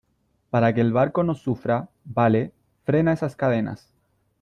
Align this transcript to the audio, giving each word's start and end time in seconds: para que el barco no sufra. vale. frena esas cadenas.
para 0.49 0.73
que 0.73 0.81
el 0.81 0.93
barco 0.93 1.21
no 1.23 1.35
sufra. 1.35 1.91
vale. 2.05 2.55
frena 2.85 3.13
esas 3.13 3.35
cadenas. 3.35 3.93